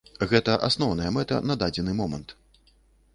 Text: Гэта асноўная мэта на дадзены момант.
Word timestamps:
Гэта 0.29 0.55
асноўная 0.67 1.11
мэта 1.17 1.39
на 1.49 1.57
дадзены 1.65 1.93
момант. 2.03 2.35